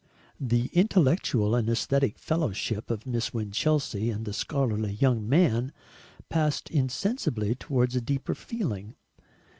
The 0.39 0.71
intellectual 0.73 1.53
and 1.53 1.69
aesthetic 1.69 2.17
fellowship 2.17 2.89
of 2.89 3.05
Miss 3.05 3.35
Winchelsea 3.35 4.09
and 4.09 4.25
the 4.25 4.33
scholarly 4.33 4.93
young 4.93 5.29
man 5.29 5.71
passed 6.27 6.71
insensibly 6.71 7.53
towards 7.53 7.95
a 7.95 8.01
deeper 8.01 8.33
feeling. 8.33 8.95